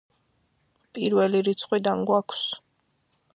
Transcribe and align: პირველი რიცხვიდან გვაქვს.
პირველი 0.97 1.41
რიცხვიდან 1.49 2.03
გვაქვს. 2.11 2.49